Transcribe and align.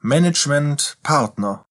Management 0.00 0.96
Partner 1.02 1.66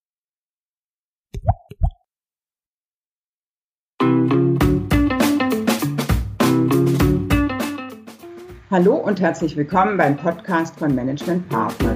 Hallo 8.69 8.95
und 8.95 9.21
herzlich 9.21 9.55
willkommen 9.55 9.95
beim 9.95 10.17
Podcast 10.17 10.77
von 10.77 10.93
Management 10.93 11.47
Partner, 11.47 11.95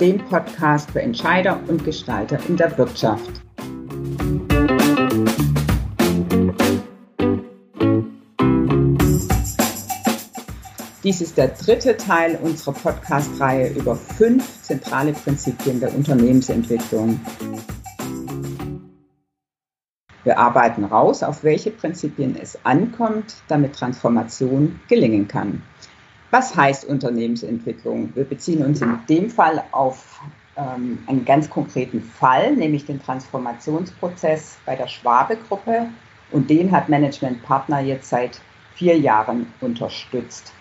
dem 0.00 0.18
Podcast 0.28 0.90
für 0.90 1.02
Entscheider 1.02 1.60
und 1.68 1.84
Gestalter 1.84 2.40
in 2.48 2.56
der 2.56 2.76
Wirtschaft. 2.76 3.42
Dies 11.06 11.20
ist 11.20 11.38
der 11.38 11.46
dritte 11.46 11.96
Teil 11.96 12.36
unserer 12.42 12.72
Podcast-Reihe 12.72 13.68
über 13.68 13.94
fünf 13.94 14.60
zentrale 14.62 15.12
Prinzipien 15.12 15.78
der 15.78 15.94
Unternehmensentwicklung. 15.94 17.20
Wir 20.24 20.36
arbeiten 20.36 20.82
raus, 20.82 21.22
auf 21.22 21.44
welche 21.44 21.70
Prinzipien 21.70 22.36
es 22.36 22.58
ankommt, 22.64 23.36
damit 23.46 23.76
Transformation 23.76 24.80
gelingen 24.88 25.28
kann. 25.28 25.62
Was 26.32 26.56
heißt 26.56 26.84
Unternehmensentwicklung? 26.86 28.10
Wir 28.16 28.24
beziehen 28.24 28.64
uns 28.64 28.82
in 28.82 28.98
dem 29.08 29.30
Fall 29.30 29.62
auf 29.70 30.20
ähm, 30.56 30.98
einen 31.06 31.24
ganz 31.24 31.48
konkreten 31.48 32.02
Fall, 32.02 32.56
nämlich 32.56 32.84
den 32.84 33.00
Transformationsprozess 33.00 34.58
bei 34.66 34.74
der 34.74 34.88
Schwabe-Gruppe. 34.88 35.86
Und 36.32 36.50
den 36.50 36.72
hat 36.72 36.88
Management 36.88 37.44
Partner 37.44 37.78
jetzt 37.78 38.08
seit 38.08 38.40
vier 38.74 38.98
Jahren 38.98 39.46
unterstützt. 39.60 40.52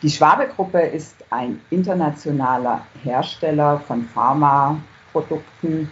Die 0.00 0.10
Schwabe-Gruppe 0.10 0.80
ist 0.80 1.16
ein 1.30 1.60
internationaler 1.70 2.86
Hersteller 3.02 3.80
von 3.80 4.04
Pharmaprodukten 4.04 5.90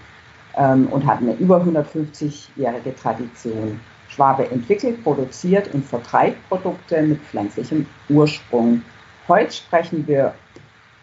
ähm, 0.56 0.86
und 0.92 1.04
hat 1.04 1.18
eine 1.18 1.34
über 1.34 1.60
150-jährige 1.60 2.94
Tradition. 2.94 3.80
Schwabe 4.08 4.48
entwickelt, 4.48 5.02
produziert 5.02 5.74
und 5.74 5.84
vertreibt 5.84 6.48
Produkte 6.48 7.02
mit 7.02 7.20
pflanzlichem 7.22 7.84
Ursprung. 8.08 8.82
Heute 9.26 9.52
sprechen 9.52 10.06
wir 10.06 10.34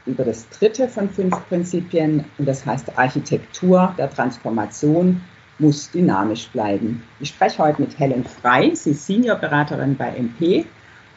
über 0.06 0.24
das 0.24 0.48
dritte 0.48 0.88
von 0.88 1.10
fünf 1.10 1.36
Prinzipien 1.50 2.24
und 2.38 2.48
das 2.48 2.66
heißt 2.66 2.98
Architektur 2.98 3.94
der 3.98 4.10
Transformation 4.10 5.22
muss 5.60 5.92
dynamisch 5.92 6.48
bleiben. 6.50 7.04
Ich 7.20 7.30
spreche 7.30 7.62
heute 7.62 7.82
mit 7.82 8.00
Helen 8.00 8.24
Frei, 8.24 8.72
sie 8.74 8.92
ist 8.92 9.06
Seniorberaterin 9.06 9.98
bei 9.98 10.16
MP 10.16 10.66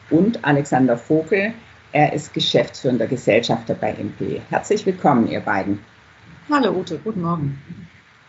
und 0.09 0.43
Alexander 0.43 0.97
Vogel, 0.97 1.53
er 1.91 2.13
ist 2.13 2.33
geschäftsführender 2.33 3.07
Gesellschafter 3.07 3.73
bei 3.73 3.91
MP. 3.93 4.41
Herzlich 4.49 4.85
willkommen, 4.85 5.27
ihr 5.27 5.41
beiden. 5.41 5.79
Hallo 6.49 6.71
Ute, 6.71 6.97
guten 6.99 7.21
Morgen. 7.21 7.61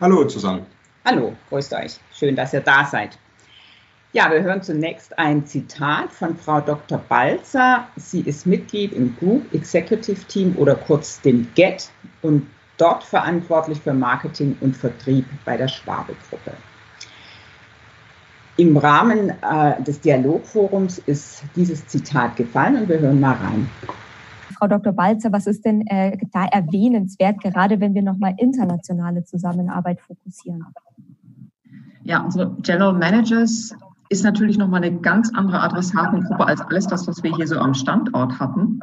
Hallo 0.00 0.25
zusammen. 0.25 0.67
Hallo, 1.05 1.34
grüßt 1.48 1.73
euch. 1.75 1.98
Schön, 2.12 2.37
dass 2.37 2.53
ihr 2.53 2.61
da 2.61 2.84
seid. 2.84 3.19
Ja, 4.12 4.31
wir 4.31 4.42
hören 4.42 4.62
zunächst 4.62 5.19
ein 5.19 5.47
Zitat 5.47 6.12
von 6.12 6.37
Frau 6.37 6.61
Dr. 6.61 6.98
Balzer. 6.98 7.87
Sie 7.97 8.20
ist 8.20 8.47
Mitglied 8.47 8.92
im 8.92 9.17
Group 9.17 9.53
Executive 9.53 10.25
Team 10.25 10.55
oder 10.56 10.75
kurz 10.75 11.20
dem 11.20 11.47
GET 11.55 11.91
und 12.22 12.47
dort 12.78 13.05
verantwortlich 13.05 13.81
für 13.81 13.93
Marketing 13.93 14.56
und 14.61 14.77
Vertrieb 14.77 15.27
bei 15.45 15.56
der 15.56 15.69
Schwabe-Gruppe. 15.69 16.53
Im 18.59 18.77
Rahmen 18.77 19.31
äh, 19.31 19.81
des 19.84 20.01
Dialogforums 20.01 20.98
ist 20.98 21.45
dieses 21.55 21.87
Zitat 21.87 22.34
gefallen 22.34 22.83
und 22.83 22.89
wir 22.89 22.98
hören 22.98 23.20
mal 23.20 23.37
rein. 23.37 23.70
Frau 24.59 24.67
Dr. 24.67 24.92
Balzer, 24.92 25.31
was 25.31 25.47
ist 25.47 25.65
denn 25.65 25.87
äh, 25.87 26.19
da 26.33 26.45
erwähnenswert, 26.47 27.41
gerade 27.41 27.78
wenn 27.78 27.95
wir 27.95 28.03
nochmal 28.03 28.34
internationale 28.37 29.23
Zusammenarbeit 29.25 30.00
fokussieren? 30.00 30.66
Ja, 32.03 32.25
unsere 32.25 32.50
General 32.62 32.94
Managers 32.94 33.77
ist 34.09 34.25
natürlich 34.25 34.59
nochmal 34.59 34.82
eine 34.82 34.99
ganz 34.99 35.31
andere 35.34 35.61
Adressatengruppe 35.61 36.44
als 36.44 36.61
alles 36.61 36.88
das, 36.88 37.06
was 37.06 37.22
wir 37.22 37.32
hier 37.37 37.47
so 37.47 37.61
am 37.61 37.75
Standort 37.75 38.41
hatten. 38.41 38.81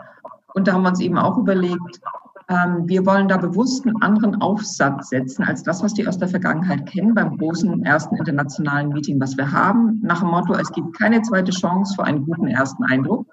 Und 0.54 0.70
da 0.70 0.74
haben 0.74 0.84
wir 0.84 0.90
uns 0.90 1.02
eben 1.02 1.18
auch 1.18 1.38
überlegt, 1.38 2.00
ähm, 2.48 2.88
wir 2.88 3.06
wollen 3.06 3.28
da 3.28 3.38
bewusst 3.38 3.86
einen 3.86 4.02
anderen 4.02 4.42
Aufsatz 4.42 5.10
setzen 5.10 5.44
als 5.44 5.64
das, 5.64 5.82
was 5.82 5.94
die 5.94 6.08
aus 6.08 6.18
der 6.18 6.28
Vergangenheit 6.28 6.86
kennen 6.86 7.16
beim 7.16 7.38
großen 7.38 7.84
ersten 7.84 8.18
internationalen 8.18 8.90
Meeting, 8.90 9.20
was 9.20 9.36
wir 9.36 9.52
haben, 9.52 10.00
nach 10.04 10.20
dem 10.20 10.30
Motto, 10.30 10.54
es 10.54 10.72
gibt 10.72 10.98
keine 10.98 11.22
zweite 11.24 11.52
Chance 11.52 11.96
für 11.96 12.04
einen 12.04 12.26
guten 12.26 12.48
ersten 12.48 12.84
Eindruck 12.84 13.26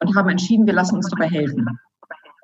und 0.00 0.14
haben 0.14 0.28
entschieden, 0.28 0.66
wir 0.66 0.74
lassen 0.74 0.96
uns 0.96 1.08
dabei 1.08 1.28
helfen. 1.28 1.78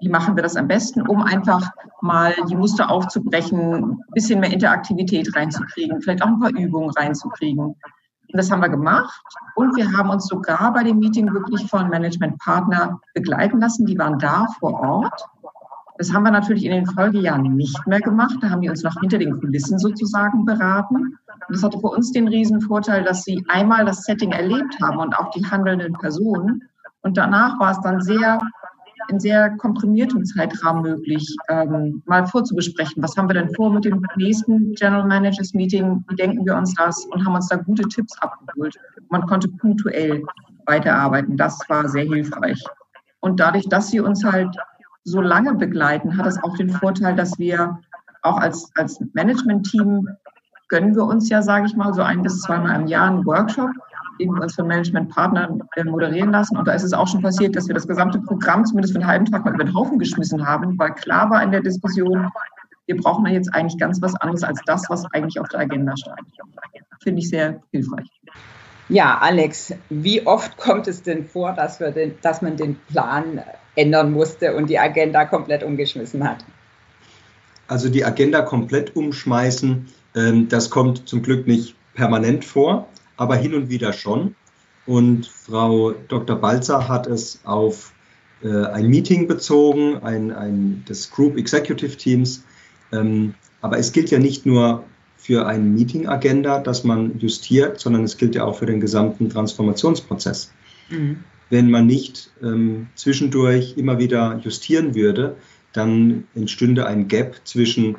Wie 0.00 0.09
machen 0.09 0.34
wir 0.34 0.43
das 0.43 0.56
am 0.56 0.66
besten, 0.66 1.06
um 1.06 1.22
einfach 1.22 1.71
mal 2.00 2.34
die 2.49 2.56
Muster 2.56 2.91
aufzubrechen, 2.91 3.60
ein 3.60 3.99
bisschen 4.15 4.41
mehr 4.41 4.50
Interaktivität 4.50 5.37
reinzukriegen, 5.37 6.00
vielleicht 6.00 6.22
auch 6.22 6.28
ein 6.28 6.41
paar 6.41 6.56
Übungen 6.56 6.89
reinzukriegen. 6.91 7.59
Und 8.33 8.39
das 8.39 8.50
haben 8.50 8.62
wir 8.62 8.71
gemacht. 8.71 9.22
Und 9.56 9.77
wir 9.77 9.93
haben 9.93 10.09
uns 10.09 10.27
sogar 10.27 10.72
bei 10.72 10.84
dem 10.84 10.99
Meeting 10.99 11.31
wirklich 11.34 11.69
von 11.69 11.91
Managementpartner 11.91 12.99
begleiten 13.12 13.60
lassen. 13.60 13.84
Die 13.84 13.99
waren 13.99 14.19
da 14.19 14.47
vor 14.59 14.81
Ort 14.81 15.28
das 16.00 16.15
haben 16.15 16.22
wir 16.22 16.31
natürlich 16.31 16.65
in 16.65 16.72
den 16.72 16.87
Folgejahren 16.87 17.43
nicht 17.56 17.87
mehr 17.87 18.00
gemacht. 18.00 18.38
Da 18.41 18.49
haben 18.49 18.62
die 18.62 18.71
uns 18.71 18.83
noch 18.83 18.99
hinter 19.00 19.19
den 19.19 19.38
Kulissen 19.38 19.78
sozusagen 19.78 20.47
beraten. 20.47 20.97
Und 20.97 21.50
das 21.50 21.62
hatte 21.62 21.78
für 21.78 21.88
uns 21.88 22.11
den 22.11 22.27
riesen 22.27 22.62
Vorteil, 22.62 23.05
dass 23.05 23.22
sie 23.22 23.44
einmal 23.49 23.84
das 23.84 24.05
Setting 24.05 24.33
erlebt 24.33 24.81
haben 24.81 24.97
und 24.97 25.12
auch 25.12 25.31
die 25.33 25.44
handelnden 25.44 25.93
Personen. 25.93 26.62
Und 27.03 27.19
danach 27.19 27.60
war 27.60 27.72
es 27.72 27.81
dann 27.83 28.00
sehr 28.00 28.41
in 29.10 29.21
sehr 29.21 29.50
komprimiertem 29.59 30.25
Zeitrahmen 30.25 30.83
möglich, 30.84 31.37
ähm, 31.50 32.03
mal 32.06 32.27
vorzubesprechen. 32.27 33.03
Was 33.03 33.15
haben 33.19 33.28
wir 33.28 33.34
denn 33.34 33.55
vor 33.55 33.71
mit 33.71 33.84
dem 33.84 34.03
nächsten 34.16 34.72
General 34.77 35.06
Managers 35.06 35.53
Meeting? 35.53 36.03
Wie 36.09 36.16
denken 36.16 36.47
wir 36.47 36.56
uns 36.56 36.72
das? 36.77 37.05
Und 37.10 37.27
haben 37.27 37.34
uns 37.34 37.49
da 37.49 37.56
gute 37.56 37.83
Tipps 37.83 38.16
abgeholt. 38.22 38.75
Man 39.10 39.27
konnte 39.27 39.49
punktuell 39.49 40.22
weiterarbeiten. 40.65 41.37
Das 41.37 41.59
war 41.69 41.87
sehr 41.91 42.05
hilfreich. 42.05 42.65
Und 43.21 43.39
dadurch, 43.39 43.69
dass 43.69 43.91
sie 43.91 44.00
uns 44.00 44.25
halt 44.25 44.56
so 45.05 45.21
lange 45.21 45.55
begleiten, 45.55 46.16
hat 46.16 46.27
das 46.27 46.43
auch 46.43 46.56
den 46.56 46.71
Vorteil, 46.71 47.16
dass 47.16 47.38
wir 47.38 47.78
auch 48.22 48.37
als, 48.37 48.71
als 48.75 49.00
Management-Team 49.15 50.09
gönnen 50.69 50.94
wir 50.94 51.05
uns 51.05 51.28
ja, 51.28 51.43
sage 51.43 51.66
ich 51.66 51.77
mal, 51.77 51.93
so 51.93 52.03
ein 52.03 52.22
bis 52.22 52.41
zweimal 52.43 52.81
im 52.81 52.87
Jahr 52.87 53.09
einen 53.09 53.27
Workshop, 53.27 53.71
den 54.21 54.33
wir 54.33 54.43
uns 54.43 54.55
von 54.55 54.66
Management-Partnern 54.66 55.62
äh, 55.77 55.84
moderieren 55.84 56.31
lassen. 56.31 56.56
Und 56.56 56.69
da 56.69 56.72
ist 56.72 56.84
es 56.84 56.93
auch 56.93 57.09
schon 57.09 57.22
passiert, 57.22 57.56
dass 57.56 57.66
wir 57.66 57.75
das 57.75 57.89
gesamte 57.89 58.21
Programm 58.21 58.65
zumindest 58.65 58.94
für 58.94 59.00
einen 59.00 59.09
halben 59.09 59.25
Tag 59.27 59.44
mal 59.44 59.55
über 59.55 59.65
den 59.65 59.75
Haufen 59.75 59.99
geschmissen 59.99 60.47
haben, 60.47 60.78
weil 60.78 60.94
klar 60.94 61.31
war 61.31 61.43
in 61.43 61.50
der 61.50 61.62
Diskussion, 61.62 62.31
wir 62.87 62.97
brauchen 62.97 63.25
da 63.25 63.31
jetzt 63.31 63.53
eigentlich 63.55 63.78
ganz 63.78 64.00
was 64.03 64.15
anderes 64.16 64.43
als 64.43 64.60
das, 64.66 64.89
was 64.89 65.05
eigentlich 65.12 65.41
auf 65.41 65.49
der 65.49 65.60
Agenda 65.60 65.94
stand. 65.97 66.21
Finde 67.03 67.21
ich 67.21 67.31
sehr 67.31 67.62
hilfreich. 67.72 68.09
Ja, 68.89 69.19
Alex, 69.19 69.72
wie 69.89 70.27
oft 70.27 70.56
kommt 70.56 70.89
es 70.89 71.03
denn 71.03 71.25
vor, 71.25 71.53
dass, 71.53 71.78
den, 71.78 72.15
dass 72.22 72.43
man 72.43 72.56
den 72.56 72.77
Plan 72.89 73.41
ändern 73.80 74.12
musste 74.12 74.54
und 74.54 74.68
die 74.68 74.78
Agenda 74.78 75.24
komplett 75.24 75.62
umgeschmissen 75.62 76.28
hat? 76.28 76.44
Also 77.66 77.88
die 77.88 78.04
Agenda 78.04 78.42
komplett 78.42 78.96
umschmeißen, 78.96 79.86
ähm, 80.16 80.48
das 80.48 80.70
kommt 80.70 81.08
zum 81.08 81.22
Glück 81.22 81.46
nicht 81.46 81.74
permanent 81.94 82.44
vor, 82.44 82.88
aber 83.16 83.36
hin 83.36 83.54
und 83.54 83.68
wieder 83.68 83.92
schon. 83.92 84.34
Und 84.86 85.26
Frau 85.26 85.92
Dr. 86.08 86.36
Balzer 86.36 86.88
hat 86.88 87.06
es 87.06 87.41
auf 87.44 87.92
äh, 88.42 88.48
ein 88.48 88.88
Meeting 88.88 89.28
bezogen, 89.28 89.98
ein, 89.98 90.32
ein, 90.32 90.84
des 90.88 91.10
Group 91.10 91.36
Executive 91.36 91.97
Teams. 91.97 92.44
Ähm, 92.92 93.34
aber 93.60 93.78
es 93.78 93.92
gilt 93.92 94.10
ja 94.10 94.18
nicht 94.18 94.47
nur 94.47 94.84
für 95.16 95.47
eine 95.47 95.62
Meeting-Agenda, 95.62 96.60
dass 96.60 96.82
man 96.82 97.18
justiert, 97.18 97.78
sondern 97.78 98.04
es 98.04 98.16
gilt 98.16 98.34
ja 98.34 98.44
auch 98.44 98.56
für 98.56 98.66
den 98.66 98.80
gesamten 98.80 99.28
Transformationsprozess. 99.28 100.50
Mhm. 100.88 101.22
Wenn 101.50 101.71
man 101.71 101.87
nicht 101.87 102.31
ähm, 102.43 102.87
zwischendurch 102.94 103.77
immer 103.77 103.98
wieder 103.98 104.41
justieren 104.42 104.95
würde, 104.95 105.36
dann 105.72 106.24
entstünde 106.34 106.86
ein 106.86 107.09
Gap 107.09 107.41
zwischen 107.45 107.97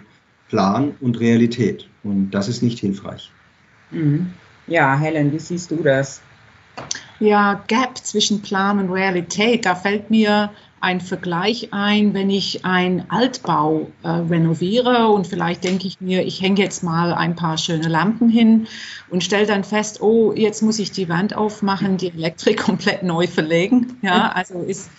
Plan 0.50 0.96
und 1.00 1.20
Realität. 1.20 1.88
Und 2.04 2.32
das 2.32 2.48
ist 2.48 2.62
nicht 2.64 2.80
hilfreich. 2.80 3.32
Mhm. 3.92 4.34
Ja, 4.68 4.98
Helen, 4.98 5.32
wie 5.32 5.40
siehst 5.40 5.72
du 5.72 5.78
das? 5.78 6.22
Ja, 7.20 7.64
Gap 7.68 7.98
zwischen 7.98 8.42
Plan 8.42 8.80
und 8.80 8.90
Realität, 8.90 9.66
da 9.66 9.76
fällt 9.76 10.10
mir 10.10 10.52
ein 10.82 11.00
Vergleich 11.00 11.70
ein, 11.72 12.14
wenn 12.16 12.32
ich 12.32 12.66
ein 12.66 13.06
Altbau 13.10 13.88
äh, 14.02 14.10
renoviere 14.10 15.08
und 15.10 15.28
vielleicht 15.28 15.64
denke 15.64 15.88
ich 15.88 16.02
mir, 16.02 16.26
ich 16.26 16.42
hänge 16.42 16.60
jetzt 16.60 16.84
mal 16.84 17.14
ein 17.14 17.36
paar 17.36 17.60
schöne 17.60 17.88
Lampen 17.88 18.30
hin 18.30 18.68
und 19.10 19.24
stelle 19.24 19.46
dann 19.46 19.64
fest, 19.64 20.02
oh, 20.02 20.34
jetzt 20.34 20.64
muss 20.64 20.80
ich 20.80 20.92
die 20.92 21.08
Wand 21.08 21.36
aufmachen, 21.36 21.98
die 21.98 22.10
Elektrik 22.10 22.58
komplett 22.64 23.04
neu 23.04 23.28
verlegen. 23.28 23.98
Ja, 24.02 24.30
also 24.30 24.62
ist 24.62 24.90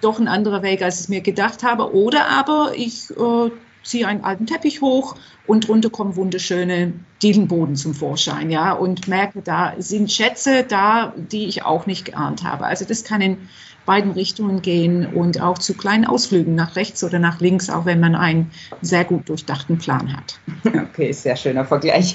doch 0.00 0.18
ein 0.18 0.28
anderer 0.28 0.62
Weg, 0.62 0.82
als 0.82 1.02
ich 1.02 1.08
mir 1.10 1.20
gedacht 1.20 1.62
habe. 1.62 1.94
Oder 1.94 2.28
aber 2.28 2.72
ich 2.74 3.10
äh, 3.10 3.50
ziehe 3.86 4.06
einen 4.06 4.24
alten 4.24 4.46
Teppich 4.46 4.80
hoch 4.80 5.16
und 5.46 5.68
drunter 5.68 5.90
kommen 5.90 6.16
wunderschöne 6.16 6.92
Dielenboden 7.22 7.76
zum 7.76 7.94
Vorschein, 7.94 8.50
ja, 8.50 8.72
und 8.72 9.08
merke, 9.08 9.42
da 9.42 9.74
sind 9.78 10.12
Schätze 10.12 10.64
da, 10.64 11.14
die 11.16 11.46
ich 11.46 11.64
auch 11.64 11.86
nicht 11.86 12.04
geahnt 12.04 12.42
habe. 12.42 12.64
Also 12.64 12.84
das 12.84 13.04
kann 13.04 13.20
in 13.20 13.48
beiden 13.86 14.10
Richtungen 14.10 14.62
gehen 14.62 15.06
und 15.06 15.40
auch 15.40 15.58
zu 15.58 15.74
kleinen 15.74 16.04
Ausflügen 16.04 16.54
nach 16.54 16.76
rechts 16.76 17.04
oder 17.04 17.18
nach 17.18 17.40
links, 17.40 17.70
auch 17.70 17.86
wenn 17.86 18.00
man 18.00 18.16
einen 18.16 18.50
sehr 18.82 19.04
gut 19.04 19.28
durchdachten 19.28 19.78
Plan 19.78 20.14
hat. 20.16 20.40
Okay, 20.96 21.12
sehr 21.12 21.36
schöner 21.36 21.64
Vergleich. 21.64 22.14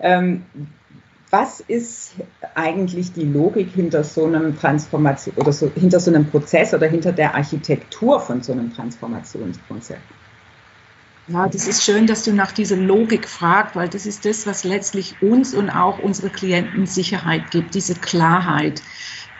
Ähm, 0.00 0.44
was 1.30 1.60
ist 1.60 2.12
eigentlich 2.54 3.12
die 3.12 3.24
Logik 3.24 3.70
hinter 3.74 4.04
so 4.04 4.26
einem 4.26 4.58
Transformation 4.58 5.34
oder 5.36 5.52
so, 5.52 5.70
hinter 5.74 6.00
so 6.00 6.10
einem 6.10 6.26
Prozess 6.26 6.72
oder 6.72 6.86
hinter 6.86 7.12
der 7.12 7.34
Architektur 7.34 8.20
von 8.20 8.42
so 8.42 8.52
einem 8.52 8.72
Transformationskonzept? 8.72 10.02
Ja, 11.28 11.46
das 11.46 11.66
ist 11.66 11.84
schön, 11.84 12.06
dass 12.06 12.24
du 12.24 12.32
nach 12.32 12.52
dieser 12.52 12.76
Logik 12.76 13.28
fragst, 13.28 13.76
weil 13.76 13.88
das 13.88 14.06
ist 14.06 14.24
das, 14.24 14.46
was 14.46 14.64
letztlich 14.64 15.14
uns 15.20 15.52
und 15.54 15.68
auch 15.68 15.98
unsere 15.98 16.30
Klienten 16.30 16.86
Sicherheit 16.86 17.50
gibt, 17.50 17.74
diese 17.74 17.94
Klarheit. 17.94 18.82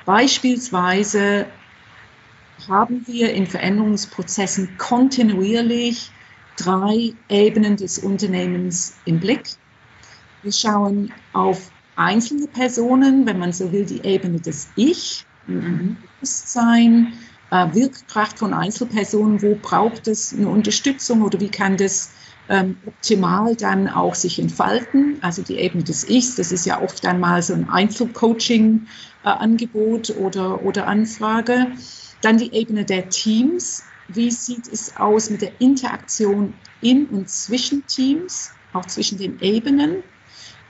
Beispielsweise 0.04 1.46
haben 2.68 3.06
wir 3.06 3.32
in 3.32 3.46
Veränderungsprozessen 3.46 4.76
kontinuierlich 4.76 6.10
drei 6.56 7.14
Ebenen 7.30 7.76
des 7.76 7.98
Unternehmens 7.98 8.96
im 9.06 9.20
Blick. 9.20 9.44
Wir 10.42 10.52
schauen 10.52 11.10
auf 11.32 11.70
einzelne 11.96 12.48
Personen, 12.48 13.24
wenn 13.26 13.38
man 13.38 13.52
so 13.52 13.72
will, 13.72 13.86
die 13.86 14.04
Ebene 14.04 14.40
des 14.40 14.68
Ich, 14.76 15.24
mhm. 15.46 15.96
Äh, 17.50 17.74
Wirkkraft 17.74 18.38
von 18.38 18.52
Einzelpersonen, 18.52 19.40
wo 19.42 19.58
braucht 19.60 20.06
es 20.06 20.34
eine 20.34 20.48
Unterstützung 20.48 21.22
oder 21.22 21.40
wie 21.40 21.48
kann 21.48 21.78
das 21.78 22.10
ähm, 22.48 22.76
optimal 22.86 23.56
dann 23.56 23.88
auch 23.88 24.14
sich 24.14 24.38
entfalten. 24.38 25.18
Also 25.22 25.42
die 25.42 25.56
Ebene 25.56 25.82
des 25.84 26.08
Ichs, 26.08 26.36
das 26.36 26.52
ist 26.52 26.64
ja 26.66 26.80
oft 26.82 27.04
einmal 27.06 27.42
so 27.42 27.54
ein 27.54 27.68
Einzelcoaching-Angebot 27.68 30.10
äh, 30.10 30.14
oder, 30.14 30.62
oder 30.62 30.86
Anfrage. 30.86 31.72
Dann 32.20 32.38
die 32.38 32.54
Ebene 32.54 32.84
der 32.84 33.08
Teams. 33.08 33.82
Wie 34.08 34.30
sieht 34.30 34.72
es 34.72 34.96
aus 34.96 35.28
mit 35.30 35.42
der 35.42 35.60
Interaktion 35.60 36.54
in 36.80 37.06
und 37.06 37.28
zwischen 37.28 37.84
Teams, 37.86 38.52
auch 38.72 38.86
zwischen 38.86 39.18
den 39.18 39.40
Ebenen? 39.40 40.04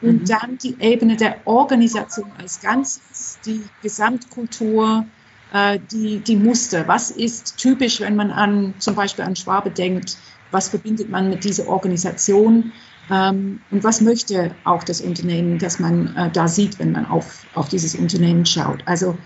Und 0.00 0.22
mhm. 0.22 0.26
dann 0.26 0.56
die 0.58 0.76
Ebene 0.80 1.16
der 1.16 1.40
Organisation 1.44 2.30
als 2.38 2.60
Ganzes, 2.60 3.38
die 3.44 3.62
Gesamtkultur, 3.82 5.04
äh, 5.52 5.78
die, 5.90 6.18
die 6.18 6.36
Muster. 6.36 6.86
Was 6.88 7.10
ist 7.10 7.56
typisch, 7.58 8.00
wenn 8.00 8.16
man 8.16 8.30
an 8.30 8.74
zum 8.78 8.94
Beispiel 8.94 9.24
an 9.24 9.36
Schwabe 9.36 9.70
denkt? 9.70 10.16
Was 10.50 10.68
verbindet 10.68 11.10
man 11.10 11.30
mit 11.30 11.44
dieser 11.44 11.68
Organisation? 11.68 12.72
Ähm, 13.10 13.60
und 13.70 13.84
was 13.84 14.00
möchte 14.00 14.54
auch 14.64 14.84
das 14.84 15.00
Unternehmen, 15.00 15.58
das 15.58 15.78
man 15.78 16.14
äh, 16.16 16.30
da 16.30 16.48
sieht, 16.48 16.78
wenn 16.78 16.92
man 16.92 17.06
auf, 17.06 17.46
auf 17.54 17.68
dieses 17.68 17.94
Unternehmen 17.94 18.44
schaut? 18.44 18.82
Also 18.86 19.16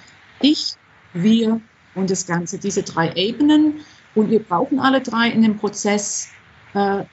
ich, 0.41 0.75
wir 1.13 1.61
und 1.95 2.11
das 2.11 2.27
Ganze, 2.27 2.59
diese 2.59 2.83
drei 2.83 3.13
Ebenen. 3.15 3.81
Und 4.15 4.31
wir 4.31 4.41
brauchen 4.41 4.79
alle 4.79 5.01
drei 5.01 5.29
in 5.29 5.43
dem 5.43 5.57
Prozess, 5.57 6.29
äh, 6.75 7.05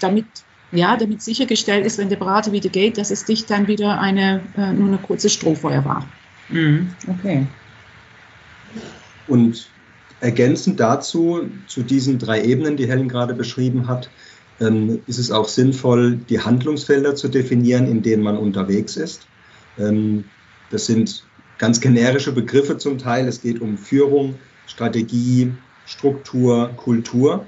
damit 0.00 0.26
ja, 0.70 0.96
damit 0.96 1.22
sichergestellt 1.22 1.86
ist, 1.86 1.98
wenn 1.98 2.10
der 2.10 2.16
Berater 2.16 2.52
wieder 2.52 2.68
geht, 2.68 2.98
dass 2.98 3.10
es 3.10 3.24
dich 3.24 3.46
dann 3.46 3.68
wieder 3.68 4.00
eine, 4.00 4.42
äh, 4.56 4.72
nur 4.72 4.88
eine 4.88 4.98
kurze 4.98 5.30
Strohfeuer 5.30 5.84
war. 5.84 6.06
Mhm. 6.50 6.94
Okay. 7.06 7.46
Und 9.28 9.68
ergänzend 10.20 10.80
dazu, 10.80 11.48
zu 11.66 11.82
diesen 11.82 12.18
drei 12.18 12.42
Ebenen, 12.42 12.76
die 12.76 12.88
Helen 12.88 13.08
gerade 13.08 13.34
beschrieben 13.34 13.86
hat, 13.86 14.10
ähm, 14.60 15.00
ist 15.06 15.18
es 15.18 15.30
auch 15.30 15.48
sinnvoll, 15.48 16.16
die 16.28 16.40
Handlungsfelder 16.40 17.14
zu 17.14 17.28
definieren, 17.28 17.86
in 17.86 18.02
denen 18.02 18.22
man 18.22 18.36
unterwegs 18.36 18.96
ist. 18.96 19.26
Ähm, 19.78 20.24
das 20.70 20.86
sind 20.86 21.24
ganz 21.58 21.80
generische 21.80 22.32
Begriffe 22.32 22.78
zum 22.78 22.98
Teil. 22.98 23.28
Es 23.28 23.40
geht 23.40 23.60
um 23.60 23.78
Führung, 23.78 24.34
Strategie, 24.66 25.52
Struktur, 25.86 26.70
Kultur 26.76 27.46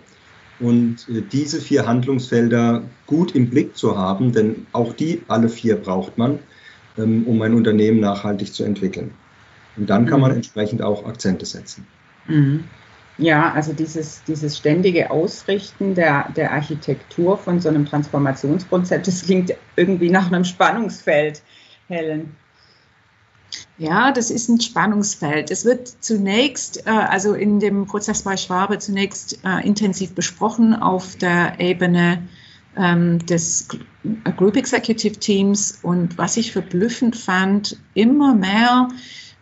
und 0.60 1.08
äh, 1.08 1.22
diese 1.32 1.60
vier 1.60 1.86
Handlungsfelder 1.86 2.82
gut 3.06 3.34
im 3.34 3.50
Blick 3.50 3.76
zu 3.76 3.98
haben, 3.98 4.32
denn 4.32 4.66
auch 4.72 4.92
die 4.92 5.22
alle 5.28 5.48
vier 5.48 5.76
braucht 5.76 6.16
man, 6.18 6.38
ähm, 6.96 7.26
um 7.26 7.42
ein 7.42 7.54
Unternehmen 7.54 8.00
nachhaltig 8.00 8.52
zu 8.52 8.64
entwickeln. 8.64 9.12
Und 9.76 9.88
dann 9.88 10.06
kann 10.06 10.20
man 10.20 10.30
mhm. 10.30 10.38
entsprechend 10.38 10.82
auch 10.82 11.06
Akzente 11.06 11.46
setzen. 11.46 11.86
Mhm. 12.26 12.64
Ja, 13.18 13.52
also 13.52 13.74
dieses, 13.74 14.22
dieses 14.24 14.56
ständige 14.56 15.10
Ausrichten 15.10 15.94
der, 15.94 16.30
der 16.36 16.52
Architektur 16.52 17.36
von 17.36 17.60
so 17.60 17.68
einem 17.68 17.84
Transformationskonzept, 17.84 19.06
das 19.06 19.24
klingt 19.24 19.54
irgendwie 19.76 20.08
nach 20.08 20.28
einem 20.28 20.44
Spannungsfeld, 20.44 21.42
Helen. 21.88 22.34
Ja, 23.78 24.12
das 24.12 24.30
ist 24.30 24.48
ein 24.48 24.60
Spannungsfeld. 24.60 25.50
Es 25.50 25.64
wird 25.64 25.88
zunächst, 25.88 26.86
äh, 26.86 26.90
also 26.90 27.34
in 27.34 27.60
dem 27.60 27.86
Prozess 27.86 28.22
bei 28.22 28.36
Schwabe, 28.36 28.78
zunächst 28.78 29.40
äh, 29.44 29.66
intensiv 29.66 30.14
besprochen 30.14 30.74
auf 30.74 31.16
der 31.16 31.58
Ebene 31.58 32.28
ähm, 32.76 33.24
des 33.26 33.68
Group 34.36 34.56
Executive 34.56 35.18
Teams. 35.18 35.78
Und 35.82 36.16
was 36.16 36.36
ich 36.36 36.52
verblüffend 36.52 37.16
fand, 37.16 37.76
immer 37.94 38.34
mehr 38.34 38.88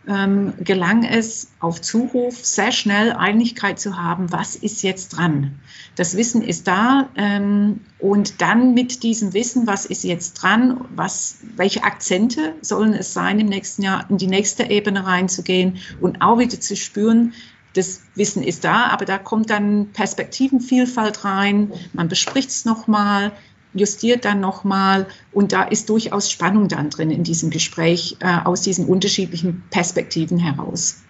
ähm, 0.09 0.53
gelang 0.59 1.03
es 1.03 1.51
auf 1.59 1.81
Zuruf 1.81 2.43
sehr 2.43 2.71
schnell 2.71 3.13
Einigkeit 3.13 3.79
zu 3.79 3.95
haben, 4.01 4.31
was 4.31 4.55
ist 4.55 4.81
jetzt 4.81 5.09
dran. 5.09 5.59
Das 5.95 6.17
Wissen 6.17 6.41
ist 6.41 6.67
da 6.67 7.09
ähm, 7.15 7.81
und 7.99 8.41
dann 8.41 8.73
mit 8.73 9.03
diesem 9.03 9.33
Wissen, 9.33 9.67
was 9.67 9.85
ist 9.85 10.03
jetzt 10.03 10.33
dran, 10.33 10.85
was, 10.95 11.37
welche 11.55 11.83
Akzente 11.83 12.55
sollen 12.61 12.93
es 12.93 13.13
sein, 13.13 13.39
im 13.39 13.47
nächsten 13.47 13.83
Jahr 13.83 14.09
in 14.09 14.17
die 14.17 14.27
nächste 14.27 14.63
Ebene 14.63 15.05
reinzugehen 15.05 15.77
und 16.01 16.21
auch 16.21 16.39
wieder 16.39 16.59
zu 16.59 16.75
spüren, 16.75 17.33
das 17.73 18.01
Wissen 18.15 18.41
ist 18.41 18.63
da, 18.63 18.87
aber 18.87 19.05
da 19.05 19.19
kommt 19.19 19.51
dann 19.51 19.89
Perspektivenvielfalt 19.93 21.23
rein, 21.23 21.71
man 21.93 22.07
bespricht 22.07 22.49
es 22.49 22.65
nochmal, 22.65 23.31
justiert 23.73 24.25
dann 24.25 24.39
nochmal 24.39 25.07
und 25.31 25.53
da 25.53 25.63
ist 25.63 25.89
durchaus 25.89 26.31
Spannung 26.31 26.67
dann 26.67 26.89
drin 26.89 27.11
in 27.11 27.23
diesem 27.23 27.49
Gespräch 27.49 28.17
äh, 28.19 28.39
aus 28.43 28.61
diesen 28.61 28.85
unterschiedlichen 28.85 29.63
Perspektiven 29.69 30.37
heraus. 30.37 31.03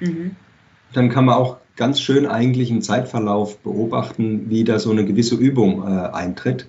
Mhm. 0.00 0.36
Dann 0.92 1.08
kann 1.08 1.24
man 1.24 1.36
auch 1.36 1.58
ganz 1.76 2.00
schön 2.00 2.26
eigentlich 2.26 2.70
im 2.70 2.82
Zeitverlauf 2.82 3.58
beobachten, 3.58 4.50
wie 4.50 4.64
da 4.64 4.78
so 4.78 4.90
eine 4.90 5.04
gewisse 5.04 5.36
Übung 5.36 5.82
äh, 5.82 6.10
eintritt. 6.10 6.66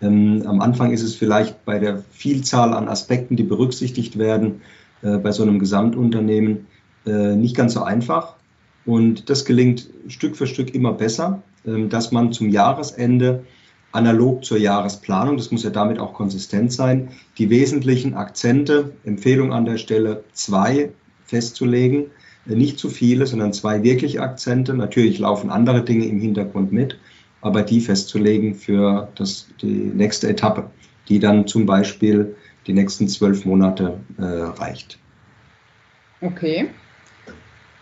Ähm, 0.00 0.44
am 0.46 0.60
Anfang 0.60 0.92
ist 0.92 1.02
es 1.02 1.14
vielleicht 1.14 1.64
bei 1.64 1.78
der 1.78 2.02
Vielzahl 2.12 2.74
an 2.74 2.88
Aspekten, 2.88 3.36
die 3.36 3.44
berücksichtigt 3.44 4.18
werden, 4.18 4.60
äh, 5.02 5.18
bei 5.18 5.32
so 5.32 5.42
einem 5.42 5.58
Gesamtunternehmen 5.58 6.66
äh, 7.06 7.34
nicht 7.34 7.56
ganz 7.56 7.74
so 7.74 7.82
einfach. 7.82 8.34
Und 8.84 9.30
das 9.30 9.44
gelingt 9.44 9.88
Stück 10.08 10.36
für 10.36 10.46
Stück 10.46 10.74
immer 10.74 10.92
besser, 10.92 11.42
ähm, 11.66 11.88
dass 11.88 12.12
man 12.12 12.32
zum 12.32 12.48
Jahresende 12.48 13.44
analog 13.92 14.44
zur 14.44 14.58
Jahresplanung, 14.58 15.36
das 15.36 15.50
muss 15.50 15.64
ja 15.64 15.70
damit 15.70 15.98
auch 15.98 16.14
konsistent 16.14 16.72
sein, 16.72 17.10
die 17.38 17.50
wesentlichen 17.50 18.14
Akzente, 18.14 18.92
Empfehlung 19.04 19.52
an 19.52 19.64
der 19.64 19.76
Stelle 19.76 20.24
zwei 20.32 20.90
festzulegen, 21.24 22.06
äh, 22.48 22.54
nicht 22.54 22.78
zu 22.78 22.88
viele, 22.88 23.26
sondern 23.26 23.52
zwei 23.52 23.82
wirkliche 23.82 24.20
Akzente. 24.20 24.74
Natürlich 24.74 25.18
laufen 25.18 25.50
andere 25.50 25.84
Dinge 25.84 26.06
im 26.06 26.20
Hintergrund 26.20 26.72
mit, 26.72 26.98
aber 27.40 27.62
die 27.62 27.80
festzulegen 27.80 28.54
für 28.54 29.08
das, 29.14 29.48
die 29.60 29.66
nächste 29.66 30.28
Etappe, 30.28 30.70
die 31.08 31.18
dann 31.18 31.46
zum 31.46 31.66
Beispiel 31.66 32.34
die 32.66 32.72
nächsten 32.72 33.08
zwölf 33.08 33.44
Monate 33.44 34.00
äh, 34.18 34.22
reicht. 34.22 34.98
Okay. 36.20 36.68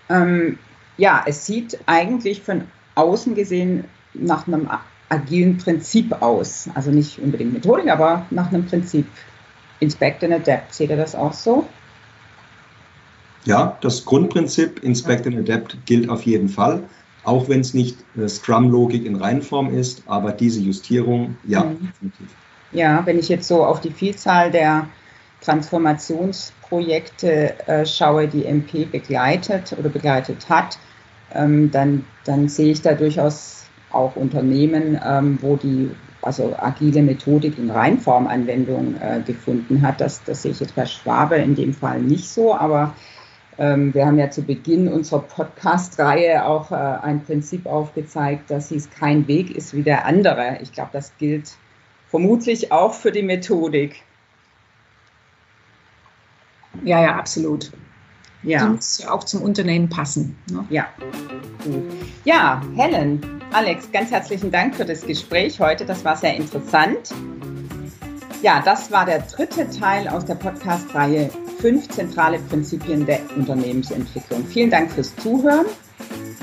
Ähm, 0.08 0.58
ja, 0.96 1.22
es 1.26 1.46
sieht 1.46 1.78
eigentlich 1.86 2.40
von 2.40 2.62
außen 2.94 3.34
gesehen 3.34 3.84
nach 4.14 4.46
einem 4.46 4.68
agilen 5.10 5.58
Prinzip 5.58 6.22
aus. 6.22 6.70
Also 6.74 6.90
nicht 6.90 7.18
unbedingt 7.18 7.52
Methodik, 7.52 7.90
aber 7.90 8.24
nach 8.30 8.48
einem 8.48 8.64
Prinzip. 8.64 9.06
Inspect 9.80 10.24
and 10.24 10.32
Adapt, 10.34 10.74
seht 10.74 10.90
ihr 10.90 10.96
das 10.96 11.14
auch 11.14 11.32
so? 11.32 11.66
Ja, 13.44 13.78
das 13.80 14.04
Grundprinzip 14.04 14.84
Inspect 14.84 15.26
and 15.26 15.38
Adapt 15.38 15.78
gilt 15.86 16.10
auf 16.10 16.22
jeden 16.22 16.50
Fall, 16.50 16.82
auch 17.24 17.48
wenn 17.48 17.60
es 17.60 17.72
nicht 17.72 17.96
äh, 18.16 18.28
Scrum-Logik 18.28 19.06
in 19.06 19.16
Reihenform 19.16 19.74
ist, 19.74 20.02
aber 20.06 20.32
diese 20.32 20.60
Justierung, 20.60 21.38
ja, 21.44 21.64
mhm. 21.64 21.88
definitiv. 21.88 22.26
Ja, 22.72 23.06
wenn 23.06 23.18
ich 23.18 23.30
jetzt 23.30 23.48
so 23.48 23.64
auf 23.64 23.80
die 23.80 23.90
Vielzahl 23.90 24.50
der 24.50 24.86
Transformationsprojekte 25.40 27.66
äh, 27.66 27.86
schaue, 27.86 28.28
die 28.28 28.44
MP 28.44 28.84
begleitet 28.84 29.74
oder 29.78 29.88
begleitet 29.88 30.50
hat, 30.50 30.78
ähm, 31.32 31.70
dann, 31.70 32.04
dann 32.24 32.48
sehe 32.48 32.72
ich 32.72 32.82
da 32.82 32.92
durchaus 32.92 33.64
auch 33.92 34.16
Unternehmen, 34.16 34.98
ähm, 35.04 35.38
wo 35.40 35.56
die 35.56 35.90
also 36.22 36.54
agile 36.58 37.02
Methodik 37.02 37.58
in 37.58 37.70
Reinformanwendung 37.70 38.96
äh, 39.00 39.20
gefunden 39.26 39.82
hat. 39.82 40.00
Das, 40.00 40.22
das 40.24 40.42
sehe 40.42 40.52
ich 40.52 40.60
jetzt 40.60 40.74
bei 40.74 40.86
Schwabe 40.86 41.36
in 41.36 41.54
dem 41.54 41.74
Fall 41.74 42.00
nicht 42.00 42.28
so, 42.28 42.54
aber 42.54 42.94
Ähm, 43.58 43.92
wir 43.92 44.06
haben 44.06 44.18
ja 44.18 44.30
zu 44.30 44.42
Beginn 44.42 44.88
unserer 44.88 45.20
Podcast-Reihe 45.20 46.46
auch 46.46 46.70
äh, 46.70 46.76
ein 46.76 47.22
Prinzip 47.22 47.66
aufgezeigt, 47.66 48.50
dass 48.50 48.70
es 48.70 48.88
kein 48.88 49.28
Weg 49.28 49.54
ist 49.54 49.74
wie 49.74 49.82
der 49.82 50.06
andere. 50.06 50.60
Ich 50.62 50.72
glaube, 50.72 50.90
das 50.94 51.12
gilt 51.18 51.58
vermutlich 52.08 52.72
auch 52.72 52.94
für 52.94 53.12
die 53.12 53.22
Methodik. 53.22 54.02
Ja, 56.84 57.02
ja, 57.02 57.16
absolut. 57.18 57.70
Ja. 58.42 58.64
Die 58.64 58.72
muss 58.72 59.06
auch 59.06 59.24
zum 59.24 59.42
Unternehmen 59.42 59.88
passen. 59.88 60.36
Ne? 60.50 60.64
Ja. 60.70 60.88
Ja, 62.24 62.62
Helen, 62.74 63.20
Alex, 63.52 63.90
ganz 63.92 64.10
herzlichen 64.10 64.50
Dank 64.50 64.74
für 64.74 64.84
das 64.84 65.06
Gespräch 65.06 65.60
heute. 65.60 65.84
Das 65.84 66.04
war 66.04 66.16
sehr 66.16 66.36
interessant. 66.36 67.12
Ja, 68.42 68.62
das 68.64 68.90
war 68.90 69.04
der 69.04 69.20
dritte 69.20 69.68
Teil 69.68 70.08
aus 70.08 70.24
der 70.24 70.36
Podcast-Reihe 70.36 71.30
Fünf 71.60 71.88
zentrale 71.90 72.38
Prinzipien 72.38 73.04
der 73.04 73.20
Unternehmensentwicklung. 73.36 74.46
Vielen 74.46 74.70
Dank 74.70 74.90
fürs 74.90 75.14
Zuhören. 75.16 75.66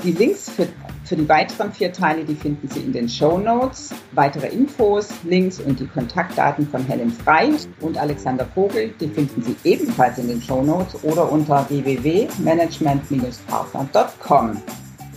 Die 0.04 0.12
Links 0.12 0.48
für, 0.48 0.68
für 1.08 1.16
die 1.16 1.28
weiteren 1.28 1.72
vier 1.72 1.92
Teile, 1.92 2.24
die 2.24 2.34
finden 2.34 2.68
Sie 2.68 2.80
in 2.80 2.92
den 2.92 3.08
Show 3.08 3.38
Notes. 3.38 3.94
Weitere 4.12 4.48
Infos, 4.48 5.08
Links 5.24 5.58
und 5.58 5.80
die 5.80 5.86
Kontaktdaten 5.86 6.68
von 6.68 6.84
Helen 6.84 7.10
Frei 7.10 7.48
und 7.80 7.96
Alexander 7.96 8.44
Vogel, 8.54 8.92
die 9.00 9.08
finden 9.08 9.42
Sie 9.42 9.56
ebenfalls 9.64 10.18
in 10.18 10.28
den 10.28 10.42
Show 10.42 10.62
Notes 10.62 11.02
oder 11.02 11.32
unter 11.32 11.68
www.management-partner.com. 11.70 14.62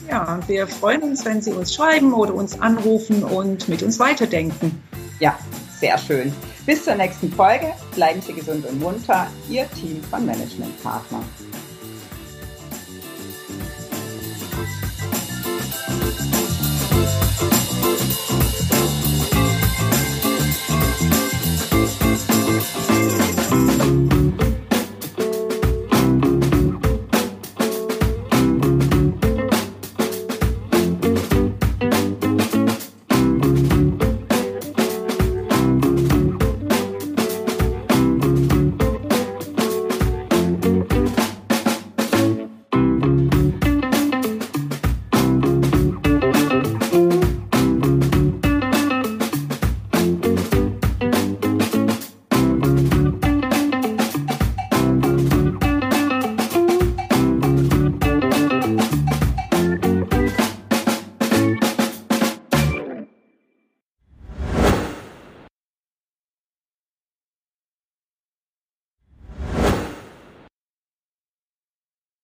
Ja, 0.10 0.34
und 0.34 0.48
wir 0.48 0.66
freuen 0.68 1.04
uns, 1.04 1.26
wenn 1.26 1.42
Sie 1.42 1.52
uns 1.52 1.74
schreiben 1.74 2.14
oder 2.14 2.34
uns 2.34 2.58
anrufen 2.60 3.24
und 3.24 3.68
mit 3.68 3.84
uns 3.84 4.00
weiterdenken. 4.00 4.82
Ja, 5.20 5.38
sehr 5.80 5.98
schön. 5.98 6.34
Bis 6.66 6.86
zur 6.86 6.96
nächsten 6.96 7.30
Folge. 7.32 7.74
Bleiben 7.96 8.22
Sie 8.22 8.34
gesund 8.34 8.66
und 8.66 8.80
munter. 8.80 9.28
Ihr 9.50 9.70
Team 9.72 10.02
von 10.04 10.26
Management 10.26 10.82
Partner. 10.84 11.22